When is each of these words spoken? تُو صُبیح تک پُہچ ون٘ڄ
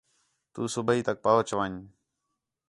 تُو 0.53 0.61
صُبیح 0.73 1.01
تک 1.07 1.17
پُہچ 1.25 1.49
ون٘ڄ 1.57 1.75